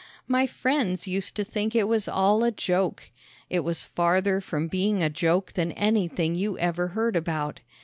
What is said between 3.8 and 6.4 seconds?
farther from being a joke than anything